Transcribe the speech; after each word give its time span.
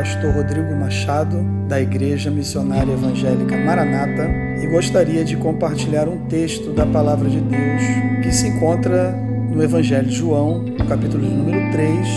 pastor 0.00 0.32
Rodrigo 0.32 0.74
Machado, 0.74 1.44
da 1.68 1.78
Igreja 1.78 2.30
Missionária 2.30 2.90
Evangélica 2.90 3.54
Maranata, 3.54 4.30
e 4.62 4.66
gostaria 4.66 5.22
de 5.22 5.36
compartilhar 5.36 6.08
um 6.08 6.24
texto 6.24 6.72
da 6.72 6.86
Palavra 6.86 7.28
de 7.28 7.38
Deus 7.38 7.82
que 8.22 8.32
se 8.32 8.48
encontra 8.48 9.12
no 9.50 9.62
Evangelho 9.62 10.08
de 10.08 10.16
João, 10.16 10.64
capítulo 10.88 11.28
número 11.28 11.70
3, 11.72 12.08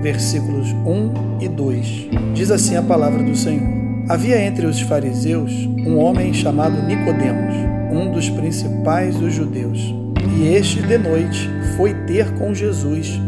versículos 0.00 0.72
1 0.72 1.42
e 1.42 1.46
2. 1.46 2.08
Diz 2.32 2.50
assim 2.50 2.74
a 2.74 2.82
palavra 2.82 3.22
do 3.22 3.36
Senhor: 3.36 3.68
Havia 4.08 4.40
entre 4.40 4.64
os 4.64 4.80
fariseus 4.80 5.52
um 5.86 5.98
homem 5.98 6.32
chamado 6.32 6.86
Nicodemos, 6.86 7.54
um 7.92 8.12
dos 8.12 8.30
principais 8.30 9.14
dos 9.14 9.34
judeus. 9.34 9.94
E 10.38 10.54
este 10.54 10.80
de 10.80 10.96
noite 10.96 11.50
foi 11.76 11.92
ter 12.06 12.32
com 12.38 12.54
Jesus 12.54 13.20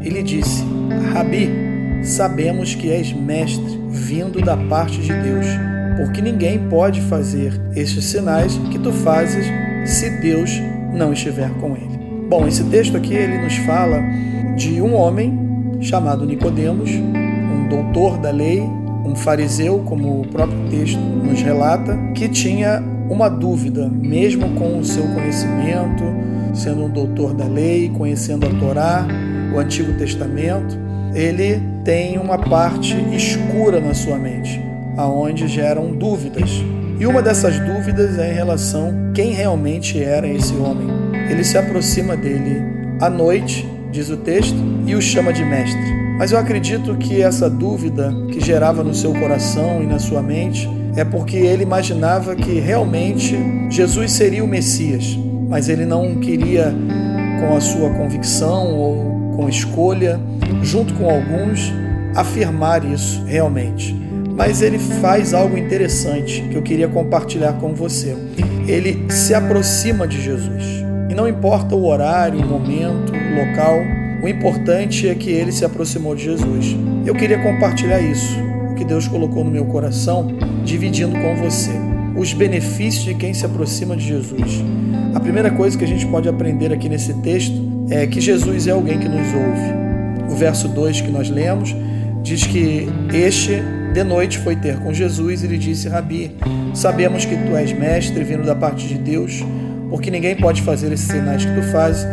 e 0.00 0.08
lhe 0.08 0.24
disse: 0.24 0.64
Rabi, 1.12 1.71
sabemos 2.02 2.74
que 2.74 2.90
és 2.90 3.12
mestre, 3.12 3.80
vindo 3.88 4.40
da 4.40 4.56
parte 4.56 5.00
de 5.00 5.12
Deus, 5.12 5.46
porque 5.96 6.20
ninguém 6.20 6.58
pode 6.68 7.00
fazer 7.02 7.60
estes 7.74 8.04
sinais 8.04 8.58
que 8.70 8.78
tu 8.78 8.92
fazes 8.92 9.46
se 9.84 10.10
Deus 10.20 10.50
não 10.92 11.12
estiver 11.12 11.50
com 11.60 11.76
ele. 11.76 12.00
Bom, 12.28 12.46
esse 12.46 12.64
texto 12.64 12.96
aqui 12.96 13.14
ele 13.14 13.38
nos 13.42 13.56
fala 13.58 14.00
de 14.56 14.80
um 14.80 14.94
homem 14.94 15.38
chamado 15.80 16.24
Nicodemos, 16.24 16.90
um 16.90 17.68
doutor 17.68 18.18
da 18.18 18.30
lei, 18.30 18.60
um 18.60 19.14
fariseu, 19.14 19.80
como 19.80 20.20
o 20.20 20.26
próprio 20.26 20.58
texto 20.70 20.98
nos 20.98 21.42
relata, 21.42 21.96
que 22.14 22.28
tinha 22.28 22.82
uma 23.10 23.28
dúvida, 23.28 23.88
mesmo 23.88 24.50
com 24.54 24.78
o 24.78 24.84
seu 24.84 25.02
conhecimento, 25.08 26.02
sendo 26.54 26.84
um 26.84 26.88
doutor 26.88 27.34
da 27.34 27.46
lei, 27.46 27.90
conhecendo 27.90 28.46
a 28.46 28.50
Torá, 28.50 29.06
o 29.54 29.58
Antigo 29.58 29.92
Testamento, 29.98 30.78
ele 31.14 31.60
tem 31.84 32.18
uma 32.18 32.38
parte 32.38 32.96
escura 33.14 33.80
na 33.80 33.94
sua 33.94 34.16
mente, 34.16 34.60
aonde 34.96 35.46
geram 35.48 35.92
dúvidas. 35.92 36.50
E 36.98 37.06
uma 37.06 37.20
dessas 37.20 37.58
dúvidas 37.58 38.18
é 38.18 38.32
em 38.32 38.34
relação 38.34 39.12
quem 39.14 39.32
realmente 39.32 40.02
era 40.02 40.26
esse 40.26 40.54
homem. 40.54 40.88
Ele 41.28 41.44
se 41.44 41.58
aproxima 41.58 42.16
dele 42.16 42.62
à 43.00 43.10
noite, 43.10 43.68
diz 43.90 44.08
o 44.08 44.16
texto, 44.16 44.56
e 44.86 44.94
o 44.94 45.02
chama 45.02 45.32
de 45.32 45.44
mestre. 45.44 46.02
Mas 46.18 46.32
eu 46.32 46.38
acredito 46.38 46.96
que 46.96 47.20
essa 47.20 47.50
dúvida 47.50 48.12
que 48.30 48.40
gerava 48.40 48.84
no 48.84 48.94
seu 48.94 49.12
coração 49.14 49.82
e 49.82 49.86
na 49.86 49.98
sua 49.98 50.22
mente 50.22 50.68
é 50.96 51.04
porque 51.04 51.36
ele 51.36 51.62
imaginava 51.62 52.34
que 52.36 52.60
realmente 52.60 53.36
Jesus 53.70 54.12
seria 54.12 54.44
o 54.44 54.46
Messias, 54.46 55.18
mas 55.48 55.68
ele 55.68 55.84
não 55.84 56.16
queria, 56.16 56.72
com 57.40 57.56
a 57.56 57.60
sua 57.60 57.90
convicção 57.90 58.74
ou 58.76 59.34
com 59.36 59.48
escolha, 59.48 60.20
junto 60.62 60.94
com 60.94 61.08
alguns, 61.08 61.72
afirmar 62.14 62.84
isso 62.84 63.24
realmente. 63.24 63.94
Mas 64.34 64.62
ele 64.62 64.78
faz 64.78 65.34
algo 65.34 65.56
interessante 65.56 66.42
que 66.42 66.54
eu 66.54 66.62
queria 66.62 66.88
compartilhar 66.88 67.54
com 67.54 67.74
você. 67.74 68.16
Ele 68.66 69.06
se 69.10 69.34
aproxima 69.34 70.06
de 70.06 70.20
Jesus. 70.20 70.64
E 71.10 71.14
não 71.14 71.28
importa 71.28 71.74
o 71.74 71.86
horário, 71.86 72.40
o 72.40 72.46
momento, 72.46 73.12
o 73.12 73.46
local, 73.46 73.78
o 74.22 74.28
importante 74.28 75.08
é 75.08 75.14
que 75.14 75.30
ele 75.30 75.52
se 75.52 75.64
aproximou 75.64 76.14
de 76.14 76.24
Jesus. 76.24 76.76
Eu 77.04 77.14
queria 77.14 77.42
compartilhar 77.42 78.00
isso, 78.00 78.38
o 78.70 78.74
que 78.74 78.84
Deus 78.84 79.06
colocou 79.06 79.44
no 79.44 79.50
meu 79.50 79.66
coração, 79.66 80.28
dividindo 80.64 81.12
com 81.18 81.36
você 81.36 81.72
os 82.16 82.32
benefícios 82.32 83.04
de 83.04 83.14
quem 83.14 83.34
se 83.34 83.44
aproxima 83.44 83.96
de 83.96 84.06
Jesus. 84.06 84.62
A 85.14 85.20
primeira 85.20 85.50
coisa 85.50 85.76
que 85.76 85.84
a 85.84 85.88
gente 85.88 86.06
pode 86.06 86.28
aprender 86.28 86.72
aqui 86.72 86.88
nesse 86.88 87.14
texto 87.14 87.54
é 87.90 88.06
que 88.06 88.20
Jesus 88.20 88.66
é 88.66 88.70
alguém 88.70 88.98
que 88.98 89.08
nos 89.08 89.26
ouve. 89.34 89.91
O 90.30 90.34
verso 90.34 90.68
2 90.68 91.00
que 91.00 91.10
nós 91.10 91.28
lemos 91.28 91.74
diz 92.22 92.46
que 92.46 92.88
este 93.12 93.62
de 93.92 94.02
noite 94.02 94.38
foi 94.38 94.56
ter 94.56 94.78
com 94.78 94.92
Jesus 94.92 95.42
e 95.42 95.46
lhe 95.46 95.58
disse: 95.58 95.88
Rabi, 95.88 96.34
sabemos 96.74 97.24
que 97.24 97.36
tu 97.36 97.56
és 97.56 97.72
mestre 97.72 98.24
vindo 98.24 98.44
da 98.44 98.54
parte 98.54 98.88
de 98.88 98.94
Deus, 98.94 99.44
porque 99.90 100.10
ninguém 100.10 100.34
pode 100.36 100.62
fazer 100.62 100.90
esses 100.92 101.06
sinais 101.06 101.44
que 101.44 101.54
tu 101.54 101.62
fazes 101.70 102.06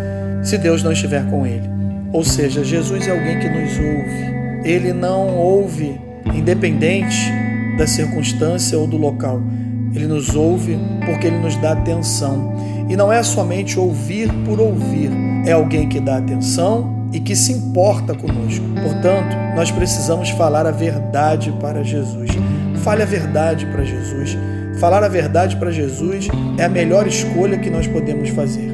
se 0.43 0.57
Deus 0.57 0.83
não 0.83 0.91
estiver 0.91 1.25
com 1.29 1.45
ele. 1.45 1.69
Ou 2.11 2.23
seja, 2.23 2.63
Jesus 2.63 3.07
é 3.07 3.11
alguém 3.11 3.39
que 3.39 3.47
nos 3.47 3.71
ouve. 3.77 4.67
Ele 4.69 4.91
não 4.91 5.37
ouve 5.37 5.99
independente 6.33 7.31
da 7.77 7.87
circunstância 7.87 8.77
ou 8.77 8.87
do 8.87 8.97
local. 8.97 9.41
Ele 9.93 10.07
nos 10.07 10.35
ouve 10.35 10.77
porque 11.05 11.27
ele 11.27 11.37
nos 11.37 11.55
dá 11.57 11.71
atenção. 11.71 12.53
E 12.89 12.95
não 12.95 13.11
é 13.11 13.21
somente 13.21 13.79
ouvir 13.79 14.29
por 14.45 14.59
ouvir, 14.59 15.11
é 15.45 15.51
alguém 15.51 15.87
que 15.87 15.99
dá 15.99 16.17
atenção 16.17 16.98
e 17.11 17.19
que 17.19 17.35
se 17.35 17.51
importa 17.51 18.13
conosco. 18.13 18.65
Portanto, 18.83 19.35
nós 19.55 19.71
precisamos 19.71 20.29
falar 20.31 20.65
a 20.65 20.71
verdade 20.71 21.51
para 21.59 21.83
Jesus. 21.83 22.29
Fale 22.83 23.03
a 23.03 23.05
verdade 23.05 23.65
para 23.65 23.83
Jesus. 23.83 24.37
Falar 24.79 25.03
a 25.03 25.09
verdade 25.09 25.57
para 25.57 25.71
Jesus 25.71 26.27
é 26.57 26.63
a 26.63 26.69
melhor 26.69 27.07
escolha 27.07 27.57
que 27.57 27.69
nós 27.69 27.87
podemos 27.87 28.29
fazer. 28.29 28.69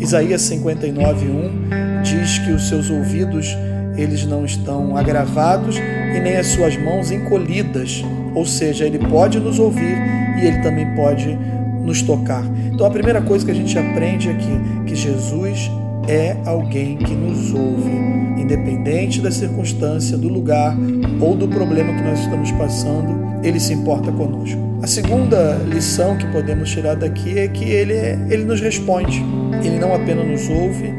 Isaías 0.00 0.42
59:1 0.42 2.02
diz 2.02 2.38
que 2.38 2.50
os 2.50 2.68
seus 2.68 2.90
ouvidos 2.90 3.56
eles 3.96 4.26
não 4.26 4.44
estão 4.44 4.96
agravados 4.96 5.76
e 5.76 6.20
nem 6.20 6.36
as 6.36 6.48
suas 6.48 6.76
mãos 6.76 7.12
encolhidas, 7.12 8.02
ou 8.34 8.44
seja, 8.44 8.84
ele 8.84 8.98
pode 8.98 9.38
nos 9.38 9.60
ouvir 9.60 9.96
e 10.36 10.46
ele 10.46 10.58
também 10.62 10.86
pode 10.96 11.38
nos 11.84 12.02
tocar. 12.02 12.42
Então 12.72 12.86
a 12.86 12.90
primeira 12.90 13.22
coisa 13.22 13.44
que 13.44 13.52
a 13.52 13.54
gente 13.54 13.78
aprende 13.78 14.28
aqui 14.28 14.60
que 14.86 14.96
Jesus 14.96 15.70
é 16.08 16.36
alguém 16.44 16.96
que 16.96 17.14
nos 17.14 17.52
ouve, 17.52 17.90
independente 18.36 19.20
da 19.20 19.30
circunstância, 19.30 20.16
do 20.16 20.28
lugar 20.28 20.76
ou 21.20 21.36
do 21.36 21.48
problema 21.48 21.94
que 21.94 22.02
nós 22.02 22.20
estamos 22.20 22.50
passando, 22.52 23.42
ele 23.42 23.60
se 23.60 23.72
importa 23.72 24.10
conosco. 24.12 24.60
A 24.82 24.86
segunda 24.86 25.54
lição 25.66 26.16
que 26.16 26.26
podemos 26.26 26.70
tirar 26.70 26.94
daqui 26.94 27.38
é 27.38 27.48
que 27.48 27.64
ele, 27.64 27.94
ele 28.30 28.44
nos 28.44 28.60
responde. 28.60 29.24
Ele 29.64 29.78
não 29.78 29.94
apenas 29.94 30.26
nos 30.26 30.48
ouve, 30.48 30.92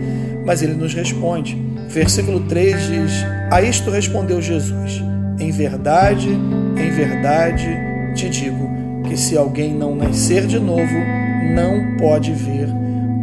mas 0.43 0.63
ele 0.63 0.73
nos 0.73 0.93
responde. 0.93 1.55
Versículo 1.87 2.41
3 2.47 2.87
diz: 2.87 3.11
A 3.51 3.61
isto 3.61 3.91
respondeu 3.91 4.41
Jesus: 4.41 5.03
Em 5.39 5.51
verdade, 5.51 6.29
em 6.29 6.89
verdade 6.89 7.67
te 8.15 8.29
digo 8.29 8.69
que 9.03 9.15
se 9.15 9.37
alguém 9.37 9.73
não 9.75 9.95
nascer 9.95 10.47
de 10.47 10.57
novo, 10.57 10.95
não 11.53 11.95
pode 11.97 12.31
ver 12.31 12.67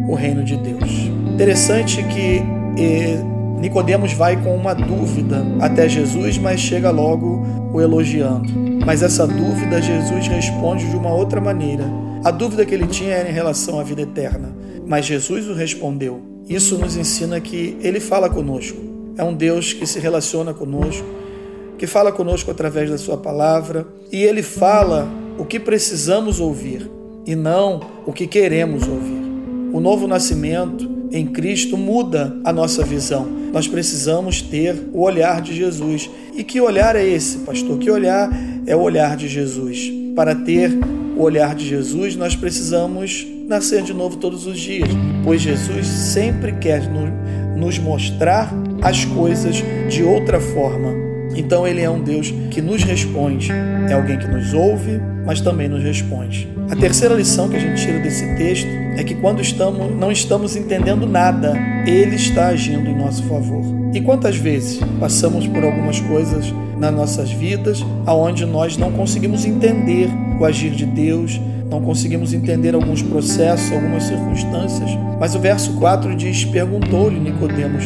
o 0.07 0.15
reino 0.15 0.45
de 0.45 0.57
Deus. 0.57 1.02
Interessante 1.33 2.03
que 2.05 2.43
eh, 2.77 3.19
Nicodemos 3.59 4.13
vai 4.13 4.41
com 4.43 4.55
uma 4.55 4.75
dúvida 4.75 5.43
até 5.61 5.89
Jesus, 5.89 6.37
mas 6.37 6.61
chega 6.61 6.91
logo 6.91 7.43
o 7.73 7.81
elogiando. 7.81 8.53
Mas 8.85 9.03
essa 9.03 9.27
dúvida 9.27 9.81
Jesus 9.81 10.27
responde 10.27 10.91
de 10.91 10.95
uma 10.95 11.13
outra 11.13 11.41
maneira. 11.41 11.85
A 12.23 12.31
dúvida 12.31 12.67
que 12.67 12.75
ele 12.75 12.87
tinha 12.87 13.15
era 13.15 13.31
em 13.31 13.33
relação 13.33 13.81
à 13.81 13.83
vida 13.83 14.03
eterna, 14.03 14.55
mas 14.87 15.07
Jesus 15.07 15.49
o 15.49 15.55
respondeu. 15.55 16.21
Isso 16.49 16.77
nos 16.77 16.97
ensina 16.97 17.41
que 17.41 17.79
ele 17.81 17.99
fala 17.99 18.29
conosco. 18.29 18.79
É 19.17 19.25
um 19.25 19.33
Deus 19.33 19.73
que 19.73 19.87
se 19.87 19.99
relaciona 19.99 20.53
conosco, 20.53 21.07
que 21.79 21.87
fala 21.87 22.13
conosco 22.13 22.51
através 22.51 22.91
da 22.91 22.99
sua 22.99 23.17
palavra, 23.17 23.87
e 24.13 24.23
ele 24.23 24.43
fala 24.43 25.09
o 25.39 25.47
que 25.47 25.59
precisamos 25.59 26.41
ouvir 26.41 26.91
e 27.25 27.35
não 27.35 27.81
o 28.05 28.13
que 28.13 28.27
queremos 28.27 28.87
ouvir. 28.87 29.23
O 29.73 29.81
novo 29.81 30.07
nascimento 30.07 30.92
em 31.13 31.27
Cristo 31.27 31.77
muda 31.77 32.35
a 32.43 32.53
nossa 32.53 32.83
visão. 32.83 33.29
Nós 33.53 33.69
precisamos 33.69 34.41
ter 34.41 34.75
o 34.95 35.03
olhar 35.03 35.43
de 35.43 35.55
Jesus. 35.55 36.11
E 36.35 36.43
que 36.43 36.59
olhar 36.61 36.97
é 36.97 37.07
esse, 37.07 37.39
pastor? 37.39 37.79
Que 37.79 37.91
olhar 37.91 38.31
é 38.67 38.75
o 38.75 38.81
olhar 38.81 39.15
de 39.15 39.29
Jesus? 39.29 39.93
Para 40.17 40.35
ter 40.35 40.73
o 41.17 41.23
olhar 41.23 41.55
de 41.55 41.69
Jesus, 41.69 42.17
nós 42.17 42.35
precisamos 42.35 43.27
nascer 43.47 43.83
de 43.83 43.93
novo 43.93 44.17
todos 44.17 44.47
os 44.47 44.59
dias, 44.59 44.89
pois 45.23 45.43
Jesus 45.43 45.87
sempre 45.87 46.53
quer 46.53 46.83
nos 47.57 47.79
mostrar 47.79 48.51
as 48.81 49.05
coisas 49.05 49.63
de 49.91 50.03
outra 50.03 50.41
forma. 50.41 51.12
Então 51.35 51.67
ele 51.67 51.81
é 51.81 51.91
um 51.91 52.01
Deus 52.01 52.33
que 52.51 52.61
nos 52.61 52.83
responde, 52.83 53.51
é 53.89 53.93
alguém 53.93 54.19
que 54.19 54.27
nos 54.27 54.53
ouve, 54.53 55.01
mas 55.25 55.41
também 55.41 55.69
nos 55.69 55.83
responde. 55.83 56.49
A 56.71 56.77
terceira 56.77 57.15
lição 57.15 57.49
que 57.49 57.57
a 57.57 57.61
gente 57.61 57.85
tira 57.85 57.99
desse 57.99 58.25
texto 58.37 58.69
é 58.97 59.05
que 59.05 59.15
quando 59.15 59.41
estamos, 59.41 59.95
não 59.99 60.11
estamos 60.11 60.57
entendendo 60.57 61.07
nada, 61.07 61.55
Ele 61.87 62.17
está 62.17 62.49
agindo 62.49 62.89
em 62.89 62.97
nosso 62.97 63.23
favor. 63.25 63.63
E 63.95 64.01
quantas 64.01 64.37
vezes 64.37 64.81
passamos 64.99 65.47
por 65.47 65.65
algumas 65.65 66.01
coisas 66.01 66.53
nas 66.79 66.93
nossas 66.93 67.31
vidas 67.31 67.85
aonde 68.07 68.45
nós 68.47 68.77
não 68.77 68.91
conseguimos 68.91 69.45
entender 69.45 70.09
o 70.41 70.45
agir 70.45 70.71
de 70.71 70.87
Deus, 70.87 71.41
não 71.71 71.81
conseguimos 71.81 72.35
entender 72.35 72.75
alguns 72.75 73.03
processos, 73.03 73.73
algumas 73.73 74.05
circunstâncias. 74.05 74.91
Mas 75.19 75.35
o 75.35 75.39
verso 75.39 75.73
4 75.75 76.15
diz: 76.17 76.45
Perguntou-lhe 76.45 77.19
Nicodemos: 77.19 77.85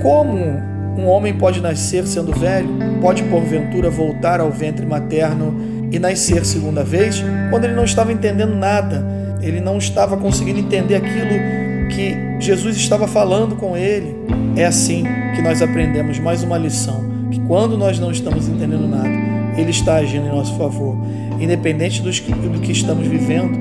Como 0.00 0.71
um 0.96 1.06
homem 1.06 1.34
pode 1.34 1.60
nascer 1.60 2.06
sendo 2.06 2.32
velho? 2.32 2.68
Pode 3.00 3.22
porventura 3.24 3.90
voltar 3.90 4.40
ao 4.40 4.50
ventre 4.50 4.84
materno 4.84 5.88
e 5.90 5.98
nascer 5.98 6.44
segunda 6.44 6.84
vez? 6.84 7.22
Quando 7.50 7.64
ele 7.64 7.74
não 7.74 7.84
estava 7.84 8.12
entendendo 8.12 8.54
nada, 8.54 9.04
ele 9.40 9.60
não 9.60 9.78
estava 9.78 10.16
conseguindo 10.16 10.60
entender 10.60 10.94
aquilo 10.96 11.88
que 11.88 12.16
Jesus 12.40 12.76
estava 12.76 13.06
falando 13.06 13.56
com 13.56 13.76
ele. 13.76 14.16
É 14.56 14.64
assim 14.64 15.04
que 15.34 15.42
nós 15.42 15.62
aprendemos 15.62 16.18
mais 16.18 16.42
uma 16.42 16.58
lição: 16.58 17.02
que 17.30 17.40
quando 17.40 17.76
nós 17.76 17.98
não 17.98 18.10
estamos 18.10 18.48
entendendo 18.48 18.86
nada, 18.86 19.10
Ele 19.56 19.70
está 19.70 19.96
agindo 19.96 20.26
em 20.26 20.30
nosso 20.30 20.56
favor. 20.56 20.96
Independente 21.40 22.02
do 22.02 22.60
que 22.60 22.72
estamos 22.72 23.06
vivendo, 23.06 23.58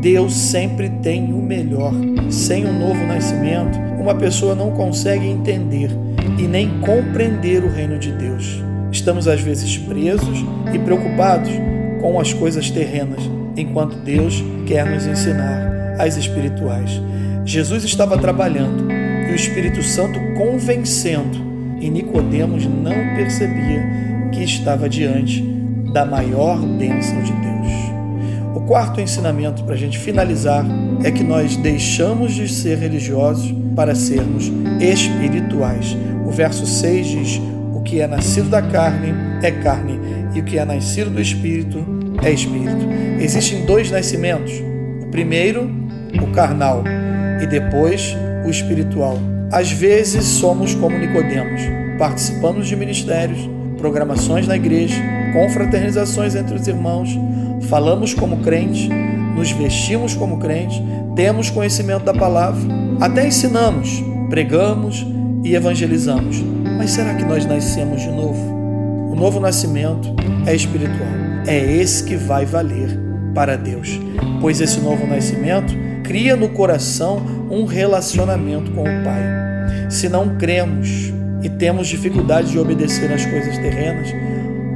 Deus 0.00 0.34
sempre 0.34 0.88
tem 0.88 1.32
o 1.32 1.42
melhor. 1.42 1.92
Sem 2.30 2.66
um 2.66 2.78
novo 2.78 3.04
nascimento, 3.06 3.78
uma 4.00 4.14
pessoa 4.14 4.54
não 4.54 4.70
consegue 4.70 5.26
entender 5.26 5.90
e 6.36 6.46
nem 6.46 6.80
compreender 6.80 7.64
o 7.64 7.70
reino 7.70 7.98
de 7.98 8.12
Deus. 8.12 8.62
Estamos 8.90 9.28
às 9.28 9.40
vezes 9.40 9.78
presos 9.78 10.44
e 10.72 10.78
preocupados 10.78 11.50
com 12.00 12.18
as 12.18 12.32
coisas 12.32 12.70
terrenas, 12.70 13.20
enquanto 13.56 13.96
Deus 13.96 14.42
quer 14.66 14.86
nos 14.86 15.06
ensinar 15.06 15.96
as 15.98 16.16
espirituais. 16.16 17.00
Jesus 17.44 17.84
estava 17.84 18.16
trabalhando 18.18 18.90
e 18.92 19.32
o 19.32 19.34
Espírito 19.34 19.82
Santo 19.82 20.18
convencendo, 20.36 21.46
e 21.80 21.90
Nicodemos 21.90 22.66
não 22.66 22.92
percebia 23.16 23.82
que 24.32 24.42
estava 24.42 24.88
diante 24.88 25.42
da 25.92 26.04
maior 26.04 26.58
bênção 26.58 27.22
de 27.22 27.32
Deus. 27.32 27.48
O 28.54 28.60
quarto 28.62 29.00
ensinamento 29.00 29.62
para 29.64 29.74
a 29.74 29.78
gente 29.78 29.98
finalizar 29.98 30.64
é 31.04 31.10
que 31.10 31.22
nós 31.22 31.56
deixamos 31.56 32.34
de 32.34 32.48
ser 32.48 32.78
religiosos 32.78 33.54
para 33.74 33.94
sermos 33.94 34.50
espirituais. 34.80 35.96
O 36.28 36.30
verso 36.30 36.66
6 36.66 37.06
diz: 37.06 37.40
O 37.74 37.80
que 37.80 38.02
é 38.02 38.06
nascido 38.06 38.50
da 38.50 38.60
carne 38.60 39.14
é 39.42 39.50
carne, 39.50 39.98
e 40.34 40.40
o 40.40 40.44
que 40.44 40.58
é 40.58 40.64
nascido 40.64 41.08
do 41.08 41.22
espírito 41.22 41.82
é 42.22 42.30
espírito. 42.30 42.86
Existem 43.18 43.64
dois 43.64 43.90
nascimentos: 43.90 44.52
o 45.02 45.06
primeiro, 45.06 45.70
o 46.22 46.26
carnal, 46.32 46.84
e 47.42 47.46
depois 47.46 48.14
o 48.44 48.50
espiritual. 48.50 49.18
Às 49.50 49.72
vezes 49.72 50.22
somos 50.24 50.74
como 50.74 50.98
Nicodemos, 50.98 51.62
participamos 51.98 52.68
de 52.68 52.76
ministérios, 52.76 53.48
programações 53.78 54.46
na 54.46 54.56
igreja, 54.56 55.02
confraternizações 55.32 56.34
entre 56.34 56.56
os 56.56 56.68
irmãos, 56.68 57.08
falamos 57.70 58.12
como 58.12 58.36
crentes, 58.42 58.86
nos 59.34 59.50
vestimos 59.52 60.14
como 60.14 60.38
crentes, 60.38 60.78
temos 61.16 61.48
conhecimento 61.48 62.04
da 62.04 62.12
palavra, 62.12 62.60
até 63.00 63.26
ensinamos, 63.26 64.04
pregamos 64.28 65.06
e 65.42 65.54
evangelizamos. 65.54 66.42
Mas 66.76 66.90
será 66.90 67.14
que 67.14 67.24
nós 67.24 67.44
nascemos 67.44 68.02
de 68.02 68.10
novo? 68.10 68.40
O 69.12 69.14
novo 69.14 69.40
nascimento 69.40 70.14
é 70.46 70.54
espiritual. 70.54 71.08
É 71.46 71.58
esse 71.58 72.04
que 72.04 72.16
vai 72.16 72.44
valer 72.44 72.98
para 73.34 73.56
Deus, 73.56 74.00
pois 74.40 74.60
esse 74.60 74.80
novo 74.80 75.06
nascimento 75.06 75.74
cria 76.02 76.34
no 76.34 76.48
coração 76.48 77.22
um 77.50 77.64
relacionamento 77.64 78.70
com 78.72 78.82
o 78.82 79.04
Pai. 79.04 79.90
Se 79.90 80.08
não 80.08 80.36
cremos 80.36 81.12
e 81.42 81.48
temos 81.48 81.86
dificuldade 81.88 82.50
de 82.50 82.58
obedecer 82.58 83.12
às 83.12 83.24
coisas 83.24 83.56
terrenas, 83.58 84.08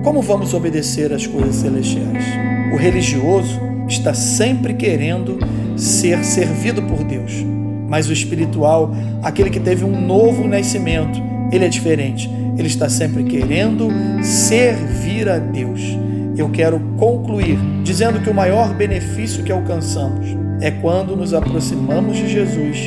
como 0.05 0.21
vamos 0.21 0.53
obedecer 0.55 1.13
às 1.13 1.27
coisas 1.27 1.57
celestiais? 1.57 2.25
O 2.73 2.77
religioso 2.77 3.61
está 3.89 4.15
sempre 4.15 4.75
querendo 4.75 5.39
ser 5.77 6.25
servido 6.25 6.83
por 6.83 7.05
Deus, 7.05 7.45
mas 7.93 8.09
o 8.09 8.13
espiritual, 8.15 8.91
aquele 9.23 9.51
que 9.51 9.61
teve 9.61 9.85
um 9.85 10.01
novo 10.01 10.49
nascimento, 10.49 11.23
ele 11.53 11.67
é 11.67 11.69
diferente. 11.69 12.27
Ele 12.57 12.67
está 12.67 12.89
sempre 12.89 13.23
querendo 13.23 13.91
servir 14.23 15.29
a 15.29 15.37
Deus. 15.37 15.99
Eu 16.35 16.49
quero 16.49 16.81
concluir 16.97 17.59
dizendo 17.85 18.19
que 18.21 18.31
o 18.31 18.35
maior 18.35 18.73
benefício 18.73 19.45
que 19.45 19.53
alcançamos 19.53 20.27
é 20.63 20.71
quando 20.71 21.15
nos 21.15 21.35
aproximamos 21.35 22.17
de 22.17 22.29
Jesus, 22.29 22.79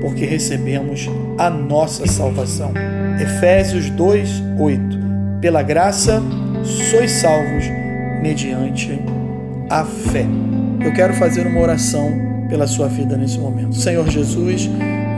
porque 0.00 0.24
recebemos 0.24 1.08
a 1.38 1.48
nossa 1.48 2.04
salvação. 2.08 2.72
Efésios 3.22 3.88
2, 3.90 4.42
8. 4.58 4.98
Pela 5.40 5.62
graça 5.62 6.20
sois 6.90 7.12
salvos 7.12 7.64
mediante 8.20 9.00
a 9.70 9.84
fé. 9.84 10.26
Eu 10.84 10.92
quero 10.92 11.14
fazer 11.14 11.46
uma 11.46 11.60
oração 11.60 12.27
pela 12.48 12.66
sua 12.66 12.88
vida 12.88 13.16
nesse 13.16 13.38
momento. 13.38 13.74
Senhor 13.76 14.08
Jesus, 14.08 14.68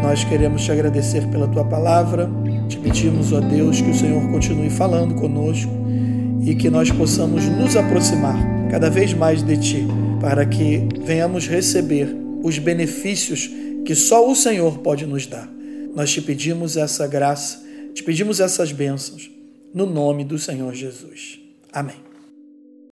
nós 0.03 0.25
queremos 0.25 0.65
te 0.65 0.73
agradecer 0.73 1.27
pela 1.29 1.47
tua 1.49 1.65
palavra, 1.65 2.29
te 2.69 2.79
pedimos, 2.79 3.33
ó 3.33 3.41
Deus, 3.41 3.81
que 3.81 3.91
o 3.91 3.95
Senhor 3.95 4.31
continue 4.31 4.71
falando 4.71 5.15
conosco 5.15 5.71
e 6.43 6.55
que 6.55 6.71
nós 6.71 6.91
possamos 6.91 7.45
nos 7.47 7.77
aproximar 7.77 8.37
cada 8.71 8.89
vez 8.89 9.13
mais 9.13 9.43
de 9.43 9.57
ti, 9.57 9.87
para 10.21 10.47
que 10.47 10.89
venhamos 11.05 11.47
receber 11.47 12.09
os 12.43 12.59
benefícios 12.59 13.51
que 13.85 13.95
só 13.95 14.31
o 14.31 14.35
Senhor 14.35 14.79
pode 14.79 15.07
nos 15.07 15.27
dar. 15.27 15.49
Nós 15.95 16.13
te 16.13 16.23
pedimos 16.23 16.77
essa 16.77 17.07
graça, 17.07 17.63
te 17.95 18.03
pedimos 18.03 18.41
essas 18.41 18.73
bênçãos, 18.73 19.31
no 19.75 19.87
nome 19.87 20.25
do 20.25 20.39
Senhor 20.39 20.73
Jesus. 20.75 21.41
Amém. 21.73 22.10